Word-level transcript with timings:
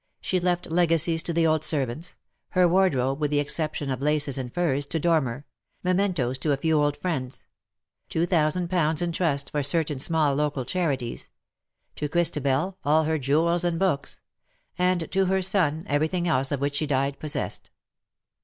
She 0.19 0.39
left 0.39 0.71
legacies 0.71 1.21
to 1.21 1.31
the 1.31 1.45
old 1.45 1.63
servants; 1.63 2.17
her 2.57 2.67
wardrobe, 2.67 3.19
with 3.21 3.29
the 3.29 3.37
exception 3.39 3.91
of 3.91 4.01
laces 4.01 4.35
and 4.35 4.51
furs, 4.51 4.87
to 4.87 4.99
Dormer; 4.99 5.45
mementoes 5.83 6.39
to 6.39 6.51
a 6.51 6.57
few 6.57 6.81
old 6.81 6.97
friends; 6.97 7.45
two 8.09 8.25
thousand 8.25 8.71
pounds 8.71 9.03
in 9.03 9.11
trust 9.11 9.51
for 9.51 9.61
certain 9.61 9.99
small 9.99 10.33
local 10.33 10.65
charities; 10.65 11.29
to 11.97 12.09
Christabel 12.09 12.79
all 12.83 13.03
her 13.03 13.19
jewels 13.19 13.63
and 13.63 13.77
books; 13.77 14.21
and 14.75 15.07
to 15.11 15.25
her 15.25 15.43
son 15.43 15.85
everything 15.87 16.27
else 16.27 16.51
of 16.51 16.61
■which 16.61 16.73
she 16.73 16.87
died 16.87 17.19
possessed. 17.19 17.69